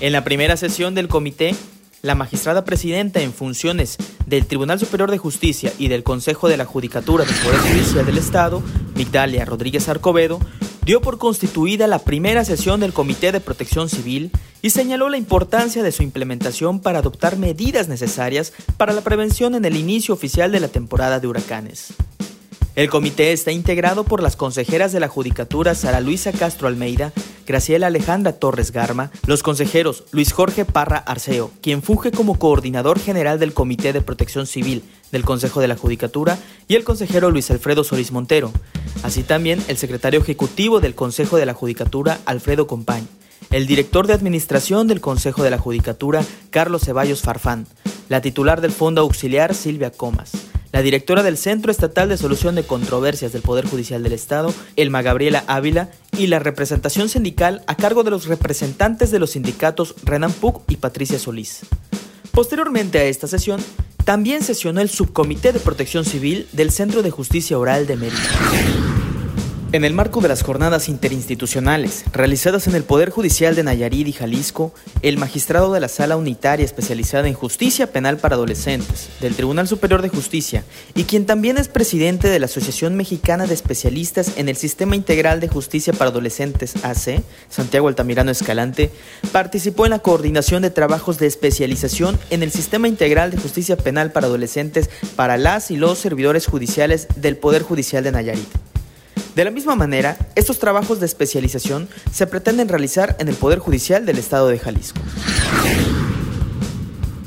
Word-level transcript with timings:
En 0.00 0.12
la 0.12 0.22
primera 0.22 0.58
sesión 0.58 0.94
del 0.94 1.08
comité, 1.08 1.54
la 2.02 2.16
magistrada 2.16 2.64
presidenta 2.64 3.20
en 3.22 3.32
funciones 3.32 3.96
del 4.26 4.46
Tribunal 4.46 4.80
Superior 4.80 5.10
de 5.10 5.18
Justicia 5.18 5.72
y 5.78 5.86
del 5.86 6.02
Consejo 6.02 6.48
de 6.48 6.56
la 6.56 6.64
Judicatura 6.64 7.24
del 7.24 7.36
Poder 7.36 7.60
Judicial 7.60 8.04
del 8.04 8.18
Estado, 8.18 8.60
Migdalia 8.96 9.44
Rodríguez 9.44 9.88
Arcobedo, 9.88 10.40
dio 10.84 11.00
por 11.00 11.18
constituida 11.18 11.86
la 11.86 12.00
primera 12.00 12.44
sesión 12.44 12.80
del 12.80 12.92
Comité 12.92 13.30
de 13.30 13.38
Protección 13.38 13.88
Civil 13.88 14.32
y 14.62 14.70
señaló 14.70 15.08
la 15.08 15.16
importancia 15.16 15.84
de 15.84 15.92
su 15.92 16.02
implementación 16.02 16.80
para 16.80 16.98
adoptar 16.98 17.38
medidas 17.38 17.86
necesarias 17.86 18.52
para 18.76 18.92
la 18.92 19.02
prevención 19.02 19.54
en 19.54 19.64
el 19.64 19.76
inicio 19.76 20.12
oficial 20.12 20.50
de 20.50 20.58
la 20.58 20.68
temporada 20.68 21.20
de 21.20 21.28
huracanes. 21.28 21.94
El 22.74 22.88
comité 22.88 23.32
está 23.32 23.52
integrado 23.52 24.02
por 24.02 24.22
las 24.22 24.34
consejeras 24.34 24.92
de 24.92 25.00
la 25.00 25.06
Judicatura 25.06 25.74
Sara 25.74 26.00
Luisa 26.00 26.32
Castro 26.32 26.68
Almeida, 26.68 27.12
Graciela 27.46 27.88
Alejandra 27.88 28.32
Torres 28.32 28.72
Garma, 28.72 29.10
los 29.26 29.42
consejeros 29.42 30.04
Luis 30.12 30.32
Jorge 30.32 30.64
Parra 30.64 30.98
Arceo, 30.98 31.50
quien 31.60 31.82
funge 31.82 32.10
como 32.10 32.38
coordinador 32.38 32.98
general 32.98 33.38
del 33.38 33.54
Comité 33.54 33.92
de 33.92 34.00
Protección 34.00 34.46
Civil 34.46 34.82
del 35.10 35.24
Consejo 35.24 35.60
de 35.60 35.68
la 35.68 35.76
Judicatura, 35.76 36.38
y 36.68 36.74
el 36.74 36.84
consejero 36.84 37.30
Luis 37.30 37.50
Alfredo 37.50 37.84
Solís 37.84 38.12
Montero, 38.12 38.52
así 39.02 39.22
también 39.22 39.62
el 39.68 39.76
secretario 39.76 40.20
ejecutivo 40.20 40.80
del 40.80 40.94
Consejo 40.94 41.36
de 41.36 41.46
la 41.46 41.54
Judicatura, 41.54 42.18
Alfredo 42.24 42.66
Compañ, 42.66 43.04
el 43.50 43.66
director 43.66 44.06
de 44.06 44.14
administración 44.14 44.88
del 44.88 45.00
Consejo 45.00 45.42
de 45.42 45.50
la 45.50 45.58
Judicatura, 45.58 46.24
Carlos 46.50 46.82
Ceballos 46.82 47.22
Farfán, 47.22 47.66
la 48.08 48.20
titular 48.20 48.60
del 48.60 48.72
Fondo 48.72 49.00
Auxiliar, 49.02 49.54
Silvia 49.54 49.90
Comas, 49.90 50.32
la 50.72 50.82
directora 50.82 51.22
del 51.22 51.36
Centro 51.36 51.70
Estatal 51.70 52.08
de 52.08 52.16
Solución 52.16 52.54
de 52.54 52.64
Controversias 52.64 53.32
del 53.32 53.42
Poder 53.42 53.66
Judicial 53.66 54.02
del 54.02 54.14
Estado, 54.14 54.52
Elma 54.76 55.02
Gabriela 55.02 55.44
Ávila, 55.46 55.90
y 56.18 56.26
la 56.26 56.38
representación 56.38 57.08
sindical 57.08 57.62
a 57.66 57.76
cargo 57.76 58.02
de 58.02 58.10
los 58.10 58.26
representantes 58.26 59.10
de 59.10 59.18
los 59.18 59.30
sindicatos 59.30 59.94
Renan 60.04 60.32
Puc 60.32 60.62
y 60.70 60.76
Patricia 60.76 61.18
Solís. 61.18 61.60
Posteriormente 62.32 62.98
a 62.98 63.04
esta 63.04 63.26
sesión, 63.26 63.60
también 64.04 64.42
sesionó 64.42 64.80
el 64.80 64.88
Subcomité 64.88 65.52
de 65.52 65.60
Protección 65.60 66.04
Civil 66.04 66.48
del 66.52 66.70
Centro 66.70 67.02
de 67.02 67.10
Justicia 67.10 67.58
Oral 67.58 67.86
de 67.86 67.96
Mérida. 67.96 68.81
En 69.72 69.86
el 69.86 69.94
marco 69.94 70.20
de 70.20 70.28
las 70.28 70.42
jornadas 70.42 70.90
interinstitucionales 70.90 72.04
realizadas 72.12 72.66
en 72.66 72.74
el 72.74 72.84
Poder 72.84 73.08
Judicial 73.08 73.54
de 73.54 73.62
Nayarit 73.62 74.06
y 74.06 74.12
Jalisco, 74.12 74.74
el 75.00 75.16
magistrado 75.16 75.72
de 75.72 75.80
la 75.80 75.88
Sala 75.88 76.18
Unitaria 76.18 76.66
especializada 76.66 77.26
en 77.26 77.32
Justicia 77.32 77.90
Penal 77.90 78.18
para 78.18 78.34
Adolescentes 78.34 79.08
del 79.22 79.34
Tribunal 79.34 79.66
Superior 79.66 80.02
de 80.02 80.10
Justicia 80.10 80.62
y 80.94 81.04
quien 81.04 81.24
también 81.24 81.56
es 81.56 81.68
presidente 81.68 82.28
de 82.28 82.38
la 82.38 82.44
Asociación 82.44 82.96
Mexicana 82.96 83.46
de 83.46 83.54
Especialistas 83.54 84.32
en 84.36 84.50
el 84.50 84.56
Sistema 84.56 84.94
Integral 84.94 85.40
de 85.40 85.48
Justicia 85.48 85.94
para 85.94 86.10
Adolescentes 86.10 86.74
AC, 86.84 87.22
Santiago 87.48 87.88
Altamirano 87.88 88.30
Escalante, 88.30 88.90
participó 89.32 89.86
en 89.86 89.92
la 89.92 90.00
coordinación 90.00 90.60
de 90.60 90.70
trabajos 90.70 91.18
de 91.18 91.28
especialización 91.28 92.20
en 92.28 92.42
el 92.42 92.50
Sistema 92.50 92.88
Integral 92.88 93.30
de 93.30 93.38
Justicia 93.38 93.78
Penal 93.78 94.12
para 94.12 94.26
Adolescentes 94.26 94.90
para 95.16 95.38
las 95.38 95.70
y 95.70 95.78
los 95.78 95.98
servidores 95.98 96.46
judiciales 96.46 97.08
del 97.16 97.38
Poder 97.38 97.62
Judicial 97.62 98.04
de 98.04 98.12
Nayarit. 98.12 98.71
De 99.34 99.44
la 99.44 99.50
misma 99.50 99.74
manera, 99.74 100.18
estos 100.34 100.58
trabajos 100.58 101.00
de 101.00 101.06
especialización 101.06 101.88
se 102.12 102.26
pretenden 102.26 102.68
realizar 102.68 103.16
en 103.18 103.28
el 103.28 103.34
Poder 103.34 103.60
Judicial 103.60 104.04
del 104.04 104.18
Estado 104.18 104.48
de 104.48 104.58
Jalisco. 104.58 105.00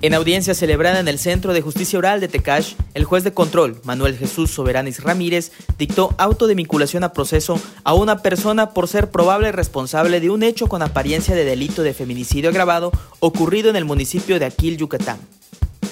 En 0.00 0.14
audiencia 0.14 0.54
celebrada 0.54 1.00
en 1.00 1.08
el 1.08 1.18
Centro 1.18 1.52
de 1.52 1.60
Justicia 1.60 1.98
Oral 1.98 2.20
de 2.20 2.28
Tecash, 2.28 2.74
el 2.94 3.02
juez 3.02 3.24
de 3.24 3.32
control, 3.32 3.80
Manuel 3.82 4.16
Jesús 4.16 4.52
Soberanis 4.52 5.02
Ramírez, 5.02 5.50
dictó 5.76 6.14
auto 6.18 6.46
de 6.46 6.54
vinculación 6.54 7.02
a 7.02 7.12
proceso 7.12 7.60
a 7.82 7.94
una 7.94 8.22
persona 8.22 8.70
por 8.70 8.86
ser 8.86 9.10
probable 9.10 9.50
responsable 9.50 10.20
de 10.20 10.30
un 10.30 10.44
hecho 10.44 10.68
con 10.68 10.82
apariencia 10.82 11.34
de 11.34 11.44
delito 11.44 11.82
de 11.82 11.94
feminicidio 11.94 12.50
agravado 12.50 12.92
ocurrido 13.18 13.70
en 13.70 13.76
el 13.76 13.84
municipio 13.84 14.38
de 14.38 14.44
Aquil, 14.44 14.76
Yucatán. 14.76 15.18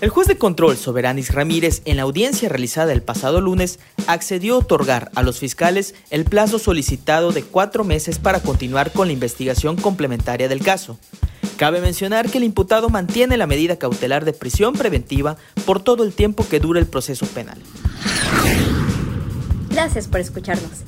El 0.00 0.08
juez 0.08 0.26
de 0.26 0.38
control 0.38 0.78
Soberanis 0.78 1.34
Ramírez, 1.34 1.82
en 1.84 1.98
la 1.98 2.04
audiencia 2.04 2.48
realizada 2.48 2.94
el 2.94 3.02
pasado 3.02 3.42
lunes, 3.42 3.78
accedió 4.06 4.54
a 4.54 4.58
otorgar 4.58 5.10
a 5.14 5.22
los 5.22 5.38
fiscales 5.38 5.94
el 6.08 6.24
plazo 6.24 6.58
solicitado 6.58 7.32
de 7.32 7.42
cuatro 7.42 7.84
meses 7.84 8.18
para 8.18 8.40
continuar 8.40 8.92
con 8.92 9.08
la 9.08 9.12
investigación 9.12 9.76
complementaria 9.76 10.48
del 10.48 10.62
caso. 10.62 10.98
Cabe 11.58 11.82
mencionar 11.82 12.30
que 12.30 12.38
el 12.38 12.44
imputado 12.44 12.88
mantiene 12.88 13.36
la 13.36 13.46
medida 13.46 13.76
cautelar 13.76 14.24
de 14.24 14.32
prisión 14.32 14.72
preventiva 14.72 15.36
por 15.66 15.82
todo 15.82 16.02
el 16.02 16.14
tiempo 16.14 16.48
que 16.48 16.60
dure 16.60 16.80
el 16.80 16.86
proceso 16.86 17.26
penal. 17.26 17.58
Gracias 19.68 20.08
por 20.08 20.20
escucharnos. 20.20 20.80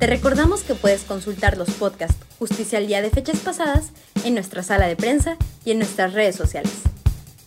Te 0.00 0.08
recordamos 0.08 0.62
que 0.62 0.74
puedes 0.74 1.02
consultar 1.02 1.56
los 1.56 1.70
podcasts 1.70 2.16
Justicia 2.40 2.78
al 2.78 2.88
Día 2.88 3.00
de 3.00 3.10
fechas 3.10 3.38
pasadas 3.38 3.90
en 4.24 4.34
nuestra 4.34 4.64
sala 4.64 4.88
de 4.88 4.96
prensa 4.96 5.36
y 5.64 5.70
en 5.70 5.78
nuestras 5.78 6.14
redes 6.14 6.34
sociales. 6.34 6.72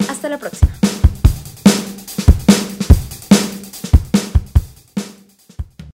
Hasta 0.08 0.30
la 0.30 0.38
próxima. 0.38 0.79